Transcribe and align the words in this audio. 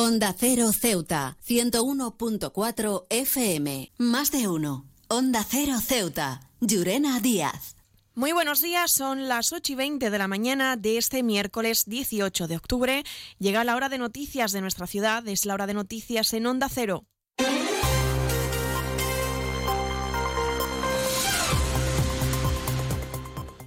Onda 0.00 0.32
Cero 0.32 0.70
Ceuta, 0.72 1.36
101.4 1.44 3.06
FM. 3.10 3.90
Más 3.98 4.30
de 4.30 4.46
uno. 4.46 4.86
Onda 5.08 5.42
Cero 5.42 5.80
Ceuta. 5.84 6.40
Llurena 6.60 7.18
Díaz. 7.18 7.74
Muy 8.14 8.30
buenos 8.30 8.60
días, 8.60 8.92
son 8.92 9.28
las 9.28 9.52
8 9.52 9.72
y 9.72 9.74
20 9.74 10.10
de 10.10 10.18
la 10.18 10.28
mañana 10.28 10.76
de 10.76 10.98
este 10.98 11.24
miércoles 11.24 11.82
18 11.86 12.46
de 12.46 12.56
octubre. 12.56 13.02
Llega 13.40 13.64
la 13.64 13.74
hora 13.74 13.88
de 13.88 13.98
noticias 13.98 14.52
de 14.52 14.60
nuestra 14.60 14.86
ciudad, 14.86 15.26
es 15.26 15.44
la 15.44 15.54
hora 15.54 15.66
de 15.66 15.74
noticias 15.74 16.32
en 16.32 16.46
Onda 16.46 16.68
Cero. 16.68 17.04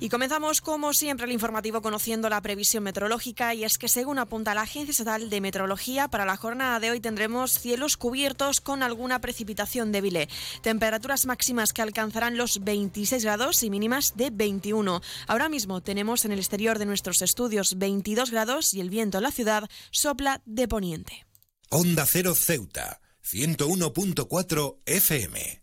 Y 0.01 0.09
comenzamos 0.09 0.61
como 0.61 0.95
siempre 0.95 1.27
el 1.27 1.31
informativo 1.31 1.83
conociendo 1.83 2.27
la 2.27 2.41
previsión 2.41 2.83
meteorológica 2.83 3.53
y 3.53 3.63
es 3.63 3.77
que 3.77 3.87
según 3.87 4.17
apunta 4.17 4.55
la 4.55 4.63
Agencia 4.63 4.89
Estatal 4.89 5.29
de 5.29 5.41
Meteorología, 5.41 6.07
para 6.07 6.25
la 6.25 6.37
jornada 6.37 6.79
de 6.79 6.89
hoy 6.89 6.99
tendremos 6.99 7.51
cielos 7.51 7.97
cubiertos 7.97 8.61
con 8.61 8.81
alguna 8.81 9.21
precipitación 9.21 9.91
débil. 9.91 10.27
Temperaturas 10.63 11.27
máximas 11.27 11.71
que 11.71 11.83
alcanzarán 11.83 12.35
los 12.35 12.63
26 12.63 13.23
grados 13.23 13.61
y 13.61 13.69
mínimas 13.69 14.17
de 14.17 14.31
21. 14.31 15.03
Ahora 15.27 15.49
mismo 15.49 15.81
tenemos 15.81 16.25
en 16.25 16.31
el 16.31 16.39
exterior 16.39 16.79
de 16.79 16.87
nuestros 16.87 17.21
estudios 17.21 17.77
22 17.77 18.31
grados 18.31 18.73
y 18.73 18.81
el 18.81 18.89
viento 18.89 19.19
en 19.19 19.23
la 19.25 19.31
ciudad 19.31 19.69
sopla 19.91 20.41
de 20.47 20.67
poniente. 20.67 21.27
Onda 21.69 22.07
Cero 22.07 22.33
Ceuta, 22.33 23.01
101.4 23.23 24.77
FM. 24.83 25.60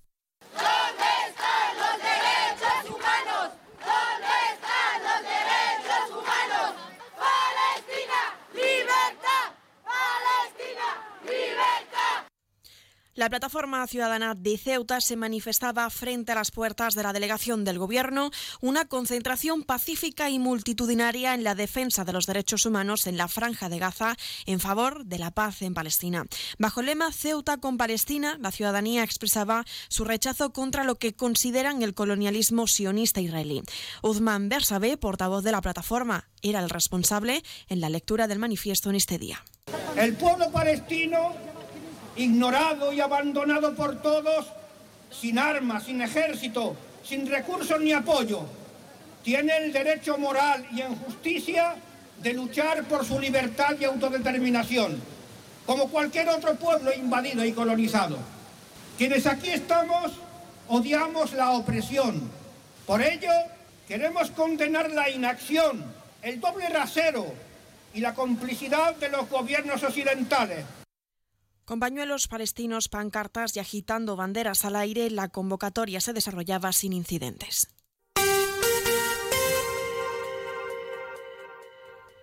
La 13.18 13.28
plataforma 13.28 13.84
ciudadana 13.88 14.36
de 14.36 14.56
Ceuta 14.56 15.00
se 15.00 15.16
manifestaba 15.16 15.90
frente 15.90 16.30
a 16.30 16.36
las 16.36 16.52
puertas 16.52 16.94
de 16.94 17.02
la 17.02 17.12
delegación 17.12 17.64
del 17.64 17.76
Gobierno, 17.76 18.30
una 18.60 18.84
concentración 18.84 19.64
pacífica 19.64 20.30
y 20.30 20.38
multitudinaria 20.38 21.34
en 21.34 21.42
la 21.42 21.56
defensa 21.56 22.04
de 22.04 22.12
los 22.12 22.26
derechos 22.26 22.64
humanos 22.64 23.08
en 23.08 23.16
la 23.16 23.26
franja 23.26 23.68
de 23.68 23.80
Gaza 23.80 24.14
en 24.46 24.60
favor 24.60 25.04
de 25.04 25.18
la 25.18 25.32
paz 25.32 25.62
en 25.62 25.74
Palestina. 25.74 26.26
Bajo 26.60 26.78
el 26.78 26.86
lema 26.86 27.10
Ceuta 27.10 27.56
con 27.56 27.76
Palestina, 27.76 28.38
la 28.40 28.52
ciudadanía 28.52 29.02
expresaba 29.02 29.64
su 29.88 30.04
rechazo 30.04 30.52
contra 30.52 30.84
lo 30.84 30.94
que 30.94 31.16
consideran 31.16 31.82
el 31.82 31.94
colonialismo 31.94 32.68
sionista 32.68 33.20
israelí. 33.20 33.64
Uzman 34.00 34.48
Bersabe, 34.48 34.96
portavoz 34.96 35.42
de 35.42 35.50
la 35.50 35.60
plataforma, 35.60 36.28
era 36.40 36.60
el 36.60 36.70
responsable 36.70 37.42
en 37.68 37.80
la 37.80 37.90
lectura 37.90 38.28
del 38.28 38.38
manifiesto 38.38 38.90
en 38.90 38.94
este 38.94 39.18
día. 39.18 39.42
El 39.96 40.14
pueblo 40.14 40.52
palestino 40.52 41.47
ignorado 42.18 42.92
y 42.92 43.00
abandonado 43.00 43.74
por 43.74 44.02
todos, 44.02 44.46
sin 45.10 45.38
armas, 45.38 45.84
sin 45.84 46.02
ejército, 46.02 46.76
sin 47.04 47.26
recursos 47.26 47.80
ni 47.80 47.92
apoyo, 47.92 48.42
tiene 49.22 49.56
el 49.56 49.72
derecho 49.72 50.18
moral 50.18 50.66
y 50.72 50.82
en 50.82 50.96
justicia 50.96 51.76
de 52.20 52.32
luchar 52.34 52.84
por 52.84 53.04
su 53.04 53.18
libertad 53.20 53.76
y 53.80 53.84
autodeterminación, 53.84 55.00
como 55.64 55.88
cualquier 55.88 56.28
otro 56.28 56.56
pueblo 56.56 56.92
invadido 56.92 57.44
y 57.44 57.52
colonizado. 57.52 58.18
Quienes 58.96 59.26
aquí 59.26 59.50
estamos 59.50 60.12
odiamos 60.68 61.32
la 61.32 61.52
opresión. 61.52 62.30
Por 62.86 63.00
ello, 63.00 63.30
queremos 63.86 64.30
condenar 64.32 64.90
la 64.90 65.08
inacción, 65.08 65.84
el 66.22 66.40
doble 66.40 66.68
rasero 66.68 67.32
y 67.94 68.00
la 68.00 68.12
complicidad 68.12 68.96
de 68.96 69.08
los 69.08 69.28
gobiernos 69.30 69.82
occidentales 69.82 70.64
con 71.68 71.80
pañuelos 71.80 72.28
palestinos, 72.28 72.88
pancartas 72.88 73.54
y 73.54 73.60
agitando 73.60 74.16
banderas 74.16 74.64
al 74.64 74.74
aire, 74.74 75.10
la 75.10 75.28
convocatoria 75.28 76.00
se 76.00 76.14
desarrollaba 76.14 76.72
sin 76.72 76.94
incidentes. 76.94 77.68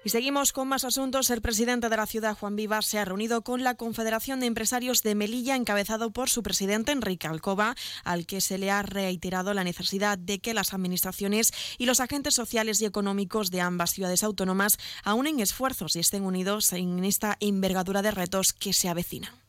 Y 0.05 0.09
seguimos 0.09 0.53
con 0.53 0.67
más 0.67 0.83
asuntos. 0.83 1.31
El 1.31 1.41
presidente 1.41 1.89
de 1.89 1.97
la 1.97 2.05
ciudad, 2.05 2.37
Juan 2.37 2.55
Vivas, 2.55 2.85
se 2.85 2.99
ha 2.99 3.05
reunido 3.05 3.43
con 3.43 3.63
la 3.63 3.73
Confederación 3.73 4.39
de 4.39 4.45
Empresarios 4.45 5.01
de 5.01 5.15
Melilla, 5.15 5.55
encabezado 5.55 6.11
por 6.11 6.29
su 6.29 6.43
presidente, 6.43 6.91
Enrique 6.91 7.27
Alcoba, 7.27 7.75
al 8.03 8.27
que 8.27 8.39
se 8.39 8.59
le 8.59 8.69
ha 8.69 8.83
reiterado 8.83 9.55
la 9.55 9.63
necesidad 9.63 10.19
de 10.19 10.37
que 10.37 10.53
las 10.53 10.75
administraciones 10.75 11.53
y 11.79 11.87
los 11.87 11.99
agentes 11.99 12.35
sociales 12.35 12.81
y 12.81 12.85
económicos 12.85 13.49
de 13.49 13.61
ambas 13.61 13.93
ciudades 13.93 14.23
autónomas 14.23 14.77
aúnen 15.03 15.39
esfuerzos 15.39 15.95
y 15.95 15.99
estén 15.99 16.23
unidos 16.23 16.71
en 16.73 17.03
esta 17.03 17.37
envergadura 17.39 18.03
de 18.03 18.11
retos 18.11 18.53
que 18.53 18.73
se 18.73 18.89
avecina. 18.89 19.44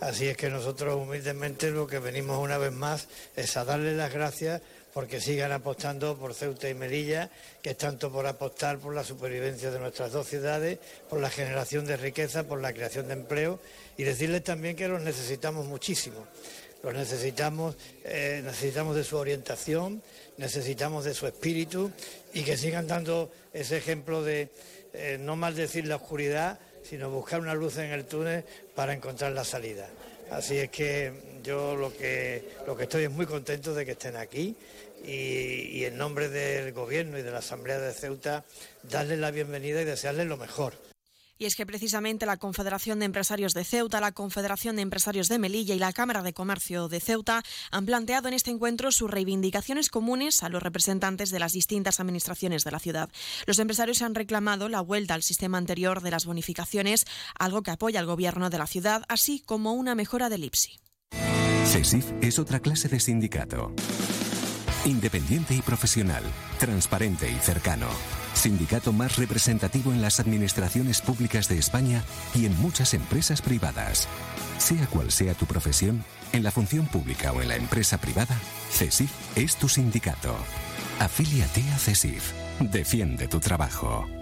Así 0.00 0.28
es 0.28 0.36
que 0.36 0.48
nosotros 0.48 0.94
humildemente 0.94 1.70
lo 1.70 1.88
que 1.88 1.98
venimos 1.98 2.38
una 2.38 2.56
vez 2.56 2.72
más 2.72 3.08
es 3.34 3.56
a 3.56 3.64
darle 3.64 3.96
las 3.96 4.12
gracias 4.12 4.62
porque 4.94 5.20
sigan 5.20 5.50
apostando 5.50 6.16
por 6.16 6.34
Ceuta 6.34 6.68
y 6.68 6.74
Melilla, 6.74 7.30
que 7.62 7.70
es 7.70 7.76
tanto 7.76 8.10
por 8.10 8.26
apostar 8.26 8.78
por 8.78 8.94
la 8.94 9.02
supervivencia 9.02 9.70
de 9.70 9.78
nuestras 9.78 10.12
dos 10.12 10.28
ciudades, 10.28 10.78
por 11.08 11.20
la 11.20 11.30
generación 11.30 11.84
de 11.84 11.96
riqueza, 11.96 12.44
por 12.44 12.60
la 12.60 12.72
creación 12.72 13.08
de 13.08 13.14
empleo 13.14 13.60
y 13.96 14.04
decirles 14.04 14.44
también 14.44 14.76
que 14.76 14.88
los 14.88 15.02
necesitamos 15.02 15.66
muchísimo. 15.66 16.26
Los 16.82 16.94
necesitamos, 16.94 17.76
eh, 18.04 18.40
necesitamos 18.44 18.94
de 18.94 19.02
su 19.02 19.16
orientación, 19.16 20.00
necesitamos 20.36 21.04
de 21.04 21.14
su 21.14 21.26
espíritu 21.26 21.90
y 22.32 22.42
que 22.42 22.56
sigan 22.56 22.86
dando 22.86 23.32
ese 23.52 23.76
ejemplo 23.76 24.22
de 24.22 24.48
eh, 24.92 25.18
no 25.20 25.34
maldecir 25.34 25.86
la 25.86 25.96
oscuridad, 25.96 26.60
sino 26.88 27.10
buscar 27.10 27.40
una 27.40 27.54
luz 27.54 27.76
en 27.78 27.90
el 27.90 28.04
túnel 28.06 28.44
para 28.74 28.94
encontrar 28.94 29.32
la 29.32 29.44
salida. 29.44 29.88
Así 30.30 30.58
es 30.58 30.70
que 30.70 31.40
yo 31.42 31.76
lo 31.76 31.94
que, 31.94 32.56
lo 32.66 32.76
que 32.76 32.84
estoy 32.84 33.04
es 33.04 33.10
muy 33.10 33.26
contento 33.26 33.74
de 33.74 33.84
que 33.84 33.92
estén 33.92 34.16
aquí 34.16 34.56
y, 35.04 35.12
y 35.12 35.84
en 35.84 35.98
nombre 35.98 36.28
del 36.28 36.72
Gobierno 36.72 37.18
y 37.18 37.22
de 37.22 37.30
la 37.30 37.38
Asamblea 37.38 37.78
de 37.78 37.92
Ceuta 37.92 38.44
darles 38.82 39.18
la 39.18 39.30
bienvenida 39.30 39.82
y 39.82 39.84
desearles 39.84 40.26
lo 40.26 40.36
mejor. 40.36 40.74
Y 41.38 41.46
es 41.46 41.54
que 41.54 41.66
precisamente 41.66 42.26
la 42.26 42.36
Confederación 42.36 42.98
de 42.98 43.04
Empresarios 43.04 43.54
de 43.54 43.64
Ceuta, 43.64 44.00
la 44.00 44.12
Confederación 44.12 44.74
de 44.76 44.82
Empresarios 44.82 45.28
de 45.28 45.38
Melilla 45.38 45.74
y 45.74 45.78
la 45.78 45.92
Cámara 45.92 46.22
de 46.22 46.32
Comercio 46.32 46.88
de 46.88 46.98
Ceuta 47.00 47.42
han 47.70 47.86
planteado 47.86 48.26
en 48.26 48.34
este 48.34 48.50
encuentro 48.50 48.90
sus 48.90 49.10
reivindicaciones 49.10 49.88
comunes 49.88 50.42
a 50.42 50.48
los 50.48 50.62
representantes 50.62 51.30
de 51.30 51.38
las 51.38 51.52
distintas 51.52 52.00
administraciones 52.00 52.64
de 52.64 52.72
la 52.72 52.80
ciudad. 52.80 53.08
Los 53.46 53.60
empresarios 53.60 54.02
han 54.02 54.16
reclamado 54.16 54.68
la 54.68 54.80
vuelta 54.80 55.14
al 55.14 55.22
sistema 55.22 55.58
anterior 55.58 56.02
de 56.02 56.10
las 56.10 56.26
bonificaciones, 56.26 57.04
algo 57.38 57.62
que 57.62 57.70
apoya 57.70 58.00
al 58.00 58.06
gobierno 58.06 58.50
de 58.50 58.58
la 58.58 58.66
ciudad, 58.66 59.04
así 59.08 59.40
como 59.40 59.74
una 59.74 59.94
mejora 59.94 60.28
del 60.28 60.44
IPSI. 60.44 60.80
CESIF 61.66 62.12
es 62.20 62.38
otra 62.38 62.60
clase 62.60 62.88
de 62.88 62.98
sindicato. 62.98 63.72
Independiente 64.84 65.54
y 65.54 65.62
profesional, 65.62 66.24
transparente 66.58 67.30
y 67.30 67.38
cercano 67.38 67.88
sindicato 68.38 68.92
más 68.92 69.16
representativo 69.16 69.92
en 69.92 70.00
las 70.00 70.20
administraciones 70.20 71.00
públicas 71.00 71.48
de 71.48 71.58
España 71.58 72.02
y 72.34 72.46
en 72.46 72.58
muchas 72.60 72.94
empresas 72.94 73.42
privadas. 73.42 74.08
Sea 74.58 74.86
cual 74.86 75.10
sea 75.10 75.34
tu 75.34 75.46
profesión, 75.46 76.04
en 76.32 76.42
la 76.42 76.50
función 76.50 76.86
pública 76.86 77.32
o 77.32 77.42
en 77.42 77.48
la 77.48 77.56
empresa 77.56 77.98
privada, 77.98 78.38
CESIF 78.70 79.10
es 79.36 79.56
tu 79.56 79.68
sindicato. 79.68 80.36
Afíliate 80.98 81.62
a 81.74 81.78
CESIF. 81.78 82.32
Defiende 82.60 83.28
tu 83.28 83.40
trabajo. 83.40 84.17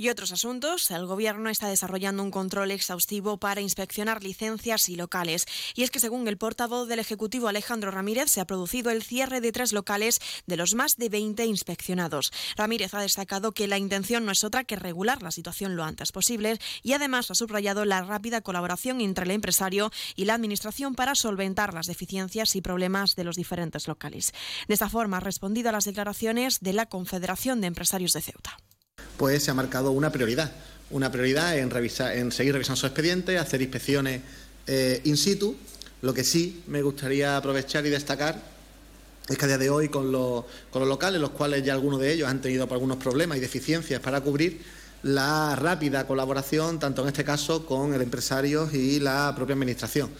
Y 0.00 0.08
otros 0.08 0.32
asuntos, 0.32 0.90
el 0.90 1.04
Gobierno 1.04 1.50
está 1.50 1.68
desarrollando 1.68 2.22
un 2.22 2.30
control 2.30 2.70
exhaustivo 2.70 3.36
para 3.36 3.60
inspeccionar 3.60 4.22
licencias 4.22 4.88
y 4.88 4.96
locales. 4.96 5.44
Y 5.74 5.82
es 5.82 5.90
que 5.90 6.00
según 6.00 6.26
el 6.26 6.38
portavoz 6.38 6.88
del 6.88 7.00
Ejecutivo 7.00 7.48
Alejandro 7.48 7.90
Ramírez, 7.90 8.30
se 8.30 8.40
ha 8.40 8.46
producido 8.46 8.90
el 8.90 9.02
cierre 9.02 9.42
de 9.42 9.52
tres 9.52 9.74
locales 9.74 10.18
de 10.46 10.56
los 10.56 10.74
más 10.74 10.96
de 10.96 11.10
20 11.10 11.44
inspeccionados. 11.44 12.32
Ramírez 12.56 12.94
ha 12.94 13.02
destacado 13.02 13.52
que 13.52 13.68
la 13.68 13.76
intención 13.76 14.24
no 14.24 14.32
es 14.32 14.42
otra 14.42 14.64
que 14.64 14.74
regular 14.74 15.22
la 15.22 15.32
situación 15.32 15.76
lo 15.76 15.84
antes 15.84 16.12
posible 16.12 16.58
y 16.82 16.94
además 16.94 17.30
ha 17.30 17.34
subrayado 17.34 17.84
la 17.84 18.00
rápida 18.00 18.40
colaboración 18.40 19.02
entre 19.02 19.26
el 19.26 19.32
empresario 19.32 19.92
y 20.16 20.24
la 20.24 20.32
Administración 20.32 20.94
para 20.94 21.14
solventar 21.14 21.74
las 21.74 21.88
deficiencias 21.88 22.56
y 22.56 22.62
problemas 22.62 23.16
de 23.16 23.24
los 23.24 23.36
diferentes 23.36 23.86
locales. 23.86 24.32
De 24.66 24.72
esta 24.72 24.88
forma 24.88 25.18
ha 25.18 25.20
respondido 25.20 25.68
a 25.68 25.72
las 25.72 25.84
declaraciones 25.84 26.60
de 26.60 26.72
la 26.72 26.86
Confederación 26.86 27.60
de 27.60 27.66
Empresarios 27.66 28.14
de 28.14 28.22
Ceuta 28.22 28.56
pues 29.16 29.42
se 29.42 29.50
ha 29.50 29.54
marcado 29.54 29.90
una 29.92 30.10
prioridad. 30.10 30.52
Una 30.90 31.10
prioridad 31.12 31.56
en, 31.56 31.70
revisar, 31.70 32.16
en 32.16 32.32
seguir 32.32 32.52
revisando 32.52 32.80
su 32.80 32.86
expediente, 32.86 33.38
hacer 33.38 33.62
inspecciones 33.62 34.22
eh, 34.66 35.00
in 35.04 35.16
situ. 35.16 35.56
Lo 36.02 36.14
que 36.14 36.24
sí 36.24 36.62
me 36.66 36.82
gustaría 36.82 37.36
aprovechar 37.36 37.86
y 37.86 37.90
destacar 37.90 38.40
es 39.28 39.38
que 39.38 39.44
a 39.44 39.48
día 39.48 39.58
de 39.58 39.70
hoy 39.70 39.88
con 39.88 40.10
los, 40.10 40.44
con 40.70 40.80
los 40.80 40.88
locales, 40.88 41.20
los 41.20 41.30
cuales 41.30 41.62
ya 41.62 41.72
algunos 41.72 42.00
de 42.00 42.12
ellos 42.12 42.28
han 42.28 42.40
tenido 42.40 42.66
algunos 42.68 42.96
problemas 42.96 43.38
y 43.38 43.40
deficiencias 43.40 44.00
para 44.00 44.20
cubrir, 44.20 44.60
la 45.02 45.56
rápida 45.56 46.06
colaboración, 46.06 46.78
tanto 46.78 47.02
en 47.02 47.08
este 47.08 47.24
caso 47.24 47.64
con 47.64 47.94
el 47.94 48.02
empresario 48.02 48.68
y 48.72 49.00
la 49.00 49.32
propia 49.34 49.54
Administración. 49.54 50.10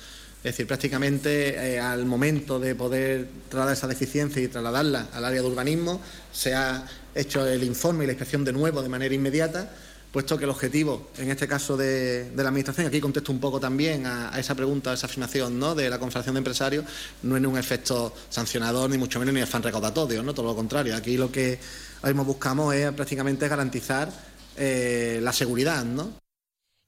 Es 0.43 0.53
decir, 0.53 0.67
prácticamente 0.67 1.75
eh, 1.75 1.79
al 1.79 2.07
momento 2.07 2.59
de 2.59 2.75
poder 2.75 3.29
trasladar 3.49 3.75
esa 3.75 3.87
deficiencia 3.87 4.41
y 4.43 4.49
trasladarla 4.49 5.09
al 5.13 5.25
área 5.25 5.43
de 5.43 5.47
urbanismo, 5.47 6.01
se 6.33 6.55
ha 6.55 6.87
hecho 7.15 7.47
el 7.47 7.63
informe 7.63 8.05
y 8.05 8.07
la 8.07 8.15
inspección 8.15 8.45
de 8.45 8.53
nuevo 8.53 8.83
de 8.83 8.89
manera 8.89 9.15
inmediata 9.15 9.71
puesto 10.13 10.37
que 10.37 10.45
el 10.45 10.51
objetivo, 10.51 11.09
en 11.19 11.31
este 11.31 11.47
caso 11.47 11.77
de, 11.77 12.33
la 12.35 12.49
Administración, 12.49 12.87
aquí 12.87 13.01
contesto 13.01 13.31
un 13.31 13.39
poco 13.39 13.61
también 13.61 14.07
a, 14.07 14.39
esa 14.39 14.55
pregunta, 14.55 14.91
a 14.91 14.95
esa 14.95 15.07
afirmación 15.07 15.59
¿no? 15.59 15.75
de 15.75 15.89
la 15.89 15.99
Confederación 15.99 16.35
de 16.35 16.39
Empresarios, 16.39 16.85
no 17.23 17.37
es 17.37 17.45
un 17.45 17.57
efecto 17.57 18.13
sancionador, 18.29 18.91
ni 18.91 18.99
mucho 18.99 19.19
menos 19.21 19.35
ni 19.35 19.45
fan 19.47 19.63
recaudatorio, 19.63 20.23
¿no? 20.23 20.35
todo 20.35 20.47
lo 20.47 20.57
contrario. 20.57 20.97
Aquí 20.97 21.17
lo 21.17 21.31
que 21.31 21.59
ahora 22.03 22.09
mismo 22.09 22.25
buscamos 22.25 22.75
es 22.75 22.91
prácticamente 22.93 23.47
garantizar 23.47 24.11
eh, 24.57 25.21
la 25.23 25.33
seguridad, 25.33 25.85
¿no? 25.85 26.20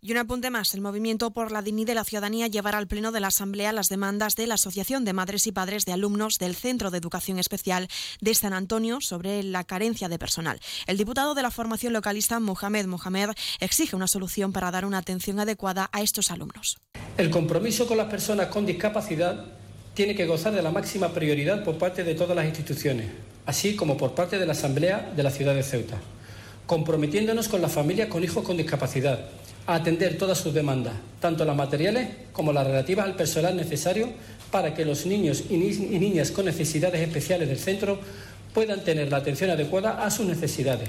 Y 0.04 0.10
un 0.10 0.19
apunte 0.19 0.50
más, 0.50 0.75
el 0.75 0.81
Movimiento 0.81 1.31
por 1.31 1.52
la 1.52 1.62
Dignidad 1.62 1.87
de 1.87 1.94
la 1.94 2.02
Ciudadanía 2.02 2.49
llevará 2.49 2.78
al 2.78 2.88
Pleno 2.88 3.12
de 3.12 3.20
la 3.20 3.28
Asamblea 3.28 3.70
las 3.70 3.88
demandas 3.88 4.34
de 4.34 4.49
la 4.49 4.54
Asociación 4.54 5.04
de 5.04 5.12
Madres 5.12 5.46
y 5.46 5.52
Padres 5.52 5.84
de 5.84 5.93
Alumnos 5.93 6.38
del 6.40 6.56
Centro 6.56 6.90
de 6.90 6.99
Educación 6.99 7.38
Especial 7.38 7.87
de 8.20 8.34
San 8.34 8.52
Antonio 8.52 9.00
sobre 9.00 9.44
la 9.44 9.62
carencia 9.62 10.08
de 10.08 10.19
personal. 10.19 10.58
El 10.88 10.96
diputado 10.96 11.37
de 11.37 11.43
la 11.43 11.52
formación 11.52 11.93
localista, 11.93 12.40
Mohamed 12.40 12.87
Mohamed, 12.87 13.28
exige 13.60 13.94
una 13.94 14.08
solución 14.08 14.52
para 14.52 14.72
dar 14.72 14.87
una 14.87 14.99
atención 14.99 15.38
adecuada 15.38 15.88
a 15.93 16.02
estos 16.02 16.32
alumnos. 16.32 16.78
El 17.16 17.31
compromiso 17.31 17.87
con 17.87 17.96
las 17.96 18.10
personas 18.10 18.49
con 18.49 18.66
discapacidad 18.66 19.52
tiene 19.94 20.16
que 20.16 20.26
gozar 20.26 20.52
de 20.52 20.62
la 20.62 20.72
máxima 20.72 21.10
prioridad 21.10 21.62
por 21.62 21.78
parte 21.78 22.02
de 22.02 22.16
todas 22.16 22.34
las 22.34 22.46
instituciones, 22.46 23.08
así 23.46 23.76
como 23.76 23.96
por 23.96 24.16
parte 24.16 24.40
de 24.40 24.46
la 24.46 24.52
Asamblea 24.54 25.12
de 25.14 25.22
la 25.22 25.31
ciudad 25.31 25.54
de 25.54 25.62
Ceuta, 25.62 25.99
comprometiéndonos 26.66 27.46
con 27.46 27.62
las 27.62 27.70
familias 27.70 28.08
con 28.08 28.25
hijos 28.25 28.43
con 28.43 28.56
discapacidad 28.56 29.31
a 29.67 29.75
atender 29.75 30.19
todas 30.19 30.38
sus 30.38 30.53
demandas, 30.53 30.94
tanto 31.20 31.44
las 31.44 31.56
materiales 31.56 32.09
como 32.32 32.53
las 32.53 32.67
relativas 32.67 33.06
al 33.06 33.17
personal 33.17 33.56
necesario 33.56 34.12
para 34.50 34.75
que 34.75 34.85
los 34.85 35.06
niños 35.06 35.44
y, 35.49 35.56
niñas 35.56 36.31
con 36.31 36.44
necesidades 36.44 37.00
especiales 37.00 37.49
del 37.49 37.59
centro 37.59 37.99
puedan 38.53 38.85
tener 38.85 39.11
la 39.11 39.19
atención 39.19 39.50
adecuada 39.50 40.05
a 40.05 40.11
sus 40.11 40.26
necesidades. 40.26 40.88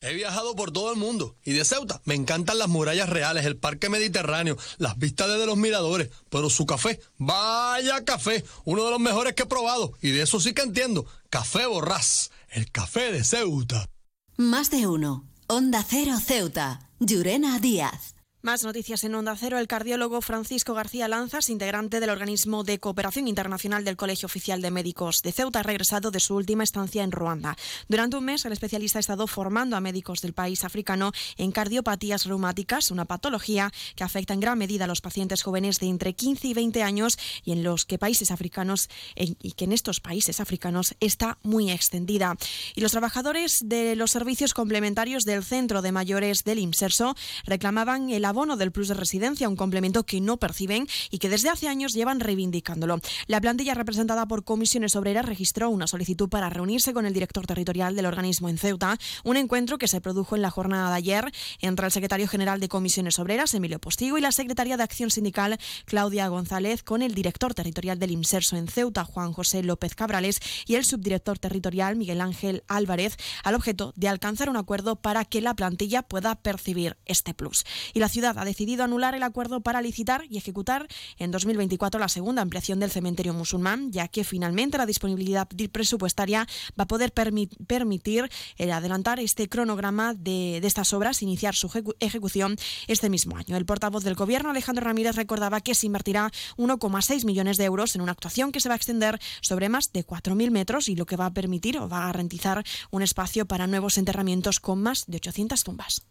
He 0.00 0.12
viajado 0.12 0.54
por 0.54 0.70
todo 0.70 0.92
el 0.92 0.98
mundo 0.98 1.36
y 1.44 1.52
de 1.52 1.64
Ceuta 1.64 2.02
me 2.04 2.14
encantan 2.14 2.58
las 2.58 2.68
murallas 2.68 3.08
reales, 3.08 3.46
el 3.46 3.56
parque 3.56 3.88
mediterráneo, 3.88 4.58
las 4.76 4.98
vistas 4.98 5.28
desde 5.28 5.46
los 5.46 5.56
miradores, 5.56 6.10
pero 6.28 6.50
su 6.50 6.66
café, 6.66 7.00
vaya 7.16 8.04
café, 8.04 8.44
uno 8.64 8.84
de 8.84 8.90
los 8.90 9.00
mejores 9.00 9.34
que 9.34 9.44
he 9.44 9.46
probado 9.46 9.94
y 10.02 10.10
de 10.10 10.22
eso 10.22 10.40
sí 10.40 10.52
que 10.52 10.62
entiendo, 10.62 11.06
Café 11.30 11.66
Borrás, 11.66 12.30
el 12.50 12.70
café 12.70 13.12
de 13.12 13.24
Ceuta. 13.24 13.88
Más 14.36 14.70
de 14.70 14.86
uno. 14.86 15.24
Onda 15.46 15.84
Cero 15.88 16.18
Ceuta. 16.24 16.83
Llurena 17.00 17.58
Díaz. 17.58 18.14
Más 18.44 18.62
noticias 18.62 19.02
en 19.04 19.14
Onda 19.14 19.34
Cero. 19.40 19.58
El 19.58 19.66
cardiólogo 19.66 20.20
Francisco 20.20 20.74
García 20.74 21.08
Lanzas, 21.08 21.48
integrante 21.48 21.98
del 21.98 22.10
organismo 22.10 22.62
de 22.62 22.78
cooperación 22.78 23.26
internacional 23.26 23.84
del 23.84 23.96
Colegio 23.96 24.26
Oficial 24.26 24.60
de 24.60 24.70
Médicos 24.70 25.22
de 25.22 25.32
Ceuta, 25.32 25.60
ha 25.60 25.62
regresado 25.62 26.10
de 26.10 26.20
su 26.20 26.36
última 26.36 26.62
estancia 26.62 27.02
en 27.02 27.10
Ruanda. 27.10 27.56
Durante 27.88 28.18
un 28.18 28.26
mes, 28.26 28.44
el 28.44 28.52
especialista 28.52 28.98
ha 28.98 29.00
estado 29.00 29.26
formando 29.28 29.78
a 29.78 29.80
médicos 29.80 30.20
del 30.20 30.34
país 30.34 30.62
africano 30.62 31.12
en 31.38 31.52
cardiopatías 31.52 32.26
reumáticas, 32.26 32.90
una 32.90 33.06
patología 33.06 33.72
que 33.96 34.04
afecta 34.04 34.34
en 34.34 34.40
gran 34.40 34.58
medida 34.58 34.84
a 34.84 34.88
los 34.88 35.00
pacientes 35.00 35.42
jóvenes 35.42 35.80
de 35.80 35.86
entre 35.86 36.12
15 36.12 36.48
y 36.48 36.52
20 36.52 36.82
años 36.82 37.16
y 37.46 37.52
en 37.52 37.62
los 37.62 37.86
que 37.86 37.98
países 37.98 38.30
africanos 38.30 38.90
y 39.16 39.52
que 39.52 39.64
en 39.64 39.72
estos 39.72 40.00
países 40.00 40.40
africanos 40.40 40.94
está 41.00 41.38
muy 41.42 41.70
extendida. 41.70 42.36
Y 42.74 42.82
los 42.82 42.92
trabajadores 42.92 43.60
de 43.64 43.96
los 43.96 44.10
servicios 44.10 44.52
complementarios 44.52 45.24
del 45.24 45.42
Centro 45.42 45.80
de 45.80 45.92
Mayores 45.92 46.44
del 46.44 46.58
IMSERSO 46.58 47.14
reclamaban 47.46 48.10
el 48.10 48.33
abono 48.34 48.56
del 48.56 48.72
plus 48.72 48.88
de 48.88 48.94
residencia, 48.94 49.48
un 49.48 49.54
complemento 49.54 50.02
que 50.02 50.20
no 50.20 50.38
perciben 50.38 50.88
y 51.08 51.18
que 51.18 51.28
desde 51.28 51.50
hace 51.50 51.68
años 51.68 51.92
llevan 51.92 52.18
reivindicándolo. 52.18 52.98
La 53.28 53.40
plantilla 53.40 53.74
representada 53.74 54.26
por 54.26 54.42
comisiones 54.42 54.96
obreras 54.96 55.24
registró 55.24 55.70
una 55.70 55.86
solicitud 55.86 56.28
para 56.28 56.50
reunirse 56.50 56.92
con 56.92 57.06
el 57.06 57.14
director 57.14 57.46
territorial 57.46 57.94
del 57.94 58.06
organismo 58.06 58.48
en 58.48 58.58
Ceuta, 58.58 58.98
un 59.22 59.36
encuentro 59.36 59.78
que 59.78 59.86
se 59.86 60.00
produjo 60.00 60.34
en 60.34 60.42
la 60.42 60.50
jornada 60.50 60.90
de 60.90 60.96
ayer 60.96 61.32
entre 61.60 61.86
el 61.86 61.92
secretario 61.92 62.26
general 62.26 62.58
de 62.58 62.68
comisiones 62.68 63.20
obreras, 63.20 63.54
Emilio 63.54 63.78
Postigo, 63.78 64.18
y 64.18 64.20
la 64.20 64.32
secretaria 64.32 64.76
de 64.76 64.82
Acción 64.82 65.12
Sindical, 65.12 65.56
Claudia 65.84 66.26
González, 66.26 66.82
con 66.82 67.02
el 67.02 67.14
director 67.14 67.54
territorial 67.54 68.00
del 68.00 68.10
IMSERSO 68.10 68.56
en 68.56 68.66
Ceuta, 68.66 69.04
Juan 69.04 69.32
José 69.32 69.62
López 69.62 69.94
Cabrales, 69.94 70.40
y 70.66 70.74
el 70.74 70.84
subdirector 70.84 71.38
territorial, 71.38 71.94
Miguel 71.94 72.20
Ángel 72.20 72.64
Álvarez, 72.66 73.16
al 73.44 73.54
objeto 73.54 73.92
de 73.94 74.08
alcanzar 74.08 74.50
un 74.50 74.56
acuerdo 74.56 74.96
para 74.96 75.24
que 75.24 75.40
la 75.40 75.54
plantilla 75.54 76.02
pueda 76.02 76.34
percibir 76.34 76.96
este 77.06 77.32
plus. 77.32 77.64
Y 77.92 78.00
la 78.00 78.08
ciudad 78.08 78.23
ha 78.26 78.44
decidido 78.44 78.84
anular 78.84 79.14
el 79.14 79.22
acuerdo 79.22 79.60
para 79.60 79.82
licitar 79.82 80.24
y 80.28 80.38
ejecutar 80.38 80.88
en 81.18 81.30
2024 81.30 82.00
la 82.00 82.08
segunda 82.08 82.42
ampliación 82.42 82.80
del 82.80 82.90
cementerio 82.90 83.34
musulmán, 83.34 83.92
ya 83.92 84.08
que 84.08 84.24
finalmente 84.24 84.78
la 84.78 84.86
disponibilidad 84.86 85.48
presupuestaria 85.72 86.46
va 86.78 86.84
a 86.84 86.86
poder 86.86 87.12
permitir 87.12 88.30
el 88.56 88.72
adelantar 88.72 89.20
este 89.20 89.48
cronograma 89.48 90.14
de, 90.14 90.58
de 90.60 90.66
estas 90.66 90.92
obras, 90.92 91.22
iniciar 91.22 91.54
su 91.54 91.70
ejecución 92.00 92.56
este 92.86 93.10
mismo 93.10 93.36
año. 93.36 93.56
El 93.56 93.66
portavoz 93.66 94.04
del 94.04 94.14
Gobierno, 94.14 94.50
Alejandro 94.50 94.84
Ramírez, 94.84 95.16
recordaba 95.16 95.60
que 95.60 95.74
se 95.74 95.86
invertirá 95.86 96.30
1,6 96.56 97.24
millones 97.24 97.56
de 97.56 97.64
euros 97.64 97.94
en 97.94 98.00
una 98.00 98.12
actuación 98.12 98.52
que 98.52 98.60
se 98.60 98.68
va 98.68 98.74
a 98.74 98.76
extender 98.76 99.20
sobre 99.40 99.68
más 99.68 99.92
de 99.92 100.06
4.000 100.06 100.50
metros 100.50 100.88
y 100.88 100.96
lo 100.96 101.06
que 101.06 101.16
va 101.16 101.26
a 101.26 101.34
permitir 101.34 101.78
o 101.78 101.88
va 101.88 102.04
a 102.04 102.06
garantizar 102.06 102.64
un 102.90 103.02
espacio 103.02 103.46
para 103.46 103.66
nuevos 103.66 103.98
enterramientos 103.98 104.60
con 104.60 104.80
más 104.82 105.04
de 105.06 105.16
800 105.16 105.64
tumbas. 105.64 106.02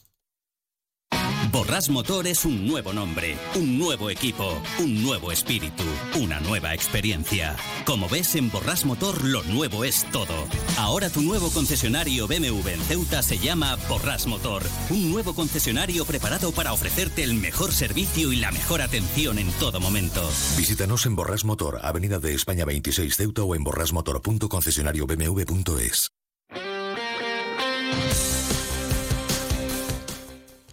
Borras 1.53 1.87
Motor 1.87 2.25
es 2.25 2.45
un 2.45 2.65
nuevo 2.65 2.93
nombre, 2.93 3.37
un 3.53 3.77
nuevo 3.77 4.09
equipo, 4.09 4.59
un 4.79 5.03
nuevo 5.03 5.31
espíritu, 5.31 5.83
una 6.19 6.39
nueva 6.39 6.73
experiencia. 6.73 7.55
Como 7.85 8.09
ves, 8.09 8.33
en 8.33 8.49
Borras 8.49 8.85
Motor 8.85 9.23
lo 9.23 9.43
nuevo 9.43 9.83
es 9.83 10.03
todo. 10.11 10.33
Ahora 10.79 11.11
tu 11.11 11.21
nuevo 11.21 11.51
concesionario 11.51 12.27
BMW 12.27 12.69
en 12.69 12.81
Ceuta 12.81 13.21
se 13.21 13.37
llama 13.37 13.77
Borras 13.87 14.25
Motor, 14.25 14.63
un 14.89 15.11
nuevo 15.11 15.35
concesionario 15.35 16.05
preparado 16.05 16.51
para 16.53 16.73
ofrecerte 16.73 17.23
el 17.23 17.35
mejor 17.35 17.71
servicio 17.71 18.33
y 18.33 18.37
la 18.37 18.51
mejor 18.51 18.81
atención 18.81 19.37
en 19.37 19.51
todo 19.59 19.79
momento. 19.79 20.27
Visítanos 20.57 21.05
en 21.05 21.15
Borras 21.15 21.45
Motor, 21.45 21.81
Avenida 21.83 22.17
de 22.17 22.33
España 22.33 22.65
26 22.65 23.15
Ceuta 23.15 23.43
o 23.43 23.53
en 23.53 23.63
borrasmotor.concesionariobmw.es. 23.63 26.12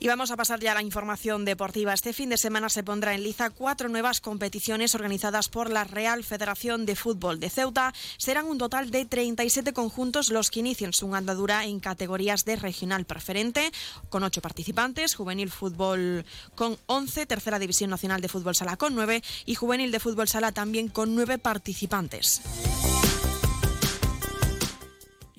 Y 0.03 0.09
vamos 0.09 0.31
a 0.31 0.37
pasar 0.37 0.61
ya 0.61 0.73
a 0.73 0.75
la 0.75 0.83
información 0.83 1.45
deportiva. 1.45 1.93
Este 1.93 2.15
fin 2.15 2.31
de 2.31 2.39
semana 2.39 2.71
se 2.71 2.83
pondrá 2.83 3.15
en 3.15 3.23
liza 3.23 3.51
cuatro 3.51 3.91
nuevas 3.91 4.23
competiciones 4.23 4.95
organizadas 4.95 5.51
por 5.51 5.69
la 5.69 5.85
Real 5.85 6.25
Federación 6.25 6.87
de 6.87 6.97
Fútbol 6.97 7.39
de 7.39 7.51
Ceuta. 7.51 7.93
Serán 8.17 8.47
un 8.47 8.57
total 8.57 8.91
de 8.91 9.05
37 9.05 9.75
conjuntos 9.75 10.31
los 10.31 10.51
que 10.51 10.61
inician 10.61 10.95
su 10.95 11.15
andadura 11.15 11.67
en 11.67 11.81
categorías 11.81 12.47
de 12.47 12.57
regional 12.57 13.05
preferente, 13.05 13.73
con 14.09 14.25
ocho 14.25 14.41
participantes, 14.41 15.15
juvenil 15.15 15.51
fútbol 15.51 16.25
con 16.55 16.79
11, 16.87 17.27
tercera 17.27 17.59
división 17.59 17.91
nacional 17.91 18.23
de 18.23 18.29
fútbol 18.29 18.55
sala 18.55 18.79
con 18.79 18.95
nueve 18.95 19.23
y 19.45 19.55
juvenil 19.55 19.93
de 19.93 20.01
fútbol 20.01 20.29
sala 20.29 20.53
también 20.53 20.89
con 20.89 21.15
nueve 21.15 21.37
participantes. 21.37 22.41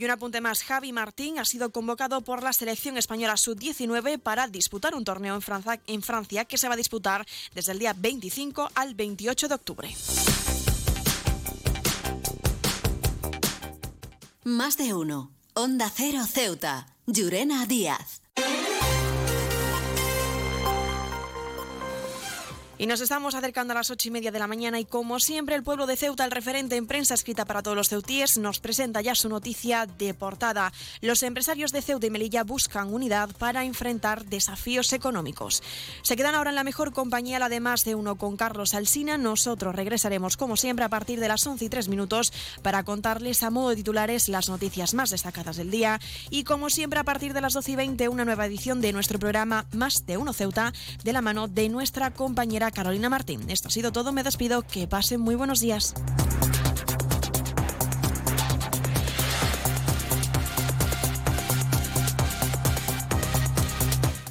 Y 0.01 0.05
un 0.05 0.09
apunte 0.09 0.41
más, 0.41 0.63
Javi 0.63 0.91
Martín 0.91 1.37
ha 1.37 1.45
sido 1.45 1.71
convocado 1.71 2.21
por 2.21 2.41
la 2.41 2.53
selección 2.53 2.97
española 2.97 3.37
sub-19 3.37 4.17
para 4.17 4.47
disputar 4.47 4.95
un 4.95 5.03
torneo 5.03 5.39
en 5.85 6.01
Francia, 6.01 6.45
que 6.45 6.57
se 6.57 6.67
va 6.67 6.73
a 6.73 6.77
disputar 6.77 7.23
desde 7.53 7.73
el 7.73 7.77
día 7.77 7.93
25 7.95 8.71
al 8.73 8.95
28 8.95 9.47
de 9.47 9.53
octubre. 9.53 9.95
Más 14.43 14.75
de 14.77 14.95
uno. 14.95 15.29
Onda 15.53 15.91
Cero 15.95 16.25
Ceuta. 16.25 16.87
Llurena 17.05 17.67
Díaz. 17.67 18.23
Y 22.81 22.87
nos 22.87 22.99
estamos 22.99 23.35
acercando 23.35 23.73
a 23.73 23.75
las 23.75 23.91
ocho 23.91 24.07
y 24.07 24.11
media 24.11 24.31
de 24.31 24.39
la 24.39 24.47
mañana 24.47 24.79
y 24.79 24.85
como 24.85 25.19
siempre 25.19 25.53
el 25.53 25.61
pueblo 25.61 25.85
de 25.85 25.95
Ceuta, 25.95 26.25
el 26.25 26.31
referente 26.31 26.77
en 26.77 26.87
prensa 26.87 27.13
escrita 27.13 27.45
para 27.45 27.61
todos 27.61 27.77
los 27.77 27.89
ceutíes, 27.89 28.39
nos 28.39 28.59
presenta 28.59 29.01
ya 29.01 29.13
su 29.13 29.29
noticia 29.29 29.85
de 29.85 30.15
portada. 30.15 30.73
Los 30.99 31.21
empresarios 31.21 31.71
de 31.71 31.83
Ceuta 31.83 32.07
y 32.07 32.09
Melilla 32.09 32.43
buscan 32.43 32.91
unidad 32.91 33.29
para 33.37 33.65
enfrentar 33.65 34.25
desafíos 34.25 34.93
económicos. 34.93 35.61
Se 36.01 36.15
quedan 36.15 36.33
ahora 36.33 36.49
en 36.49 36.55
la 36.55 36.63
mejor 36.63 36.91
compañía, 36.91 37.37
la 37.37 37.49
de 37.49 37.59
más 37.59 37.85
de 37.85 37.93
uno 37.93 38.15
con 38.15 38.35
Carlos 38.35 38.73
Alsina. 38.73 39.15
Nosotros 39.19 39.75
regresaremos 39.75 40.35
como 40.35 40.57
siempre 40.57 40.83
a 40.83 40.89
partir 40.89 41.19
de 41.19 41.27
las 41.27 41.45
once 41.45 41.65
y 41.65 41.69
tres 41.69 41.87
minutos 41.87 42.33
para 42.63 42.81
contarles 42.81 43.43
a 43.43 43.51
modo 43.51 43.69
de 43.69 43.75
titulares 43.75 44.27
las 44.27 44.49
noticias 44.49 44.95
más 44.95 45.11
destacadas 45.11 45.57
del 45.57 45.69
día 45.69 45.99
y 46.31 46.45
como 46.45 46.71
siempre 46.71 46.99
a 46.99 47.03
partir 47.03 47.33
de 47.33 47.41
las 47.41 47.53
doce 47.53 47.73
y 47.73 47.75
veinte 47.75 48.09
una 48.09 48.25
nueva 48.25 48.47
edición 48.47 48.81
de 48.81 48.91
nuestro 48.91 49.19
programa 49.19 49.67
Más 49.71 50.07
de 50.07 50.17
uno 50.17 50.33
Ceuta 50.33 50.73
de 51.03 51.13
la 51.13 51.21
mano 51.21 51.47
de 51.47 51.69
nuestra 51.69 52.09
compañera 52.09 52.70
Carolina 52.71 53.09
Martín. 53.09 53.49
Esto 53.49 53.67
ha 53.67 53.71
sido 53.71 53.91
todo, 53.91 54.11
me 54.11 54.23
despido, 54.23 54.63
que 54.63 54.87
pasen 54.87 55.19
muy 55.21 55.35
buenos 55.35 55.59
días. 55.59 55.93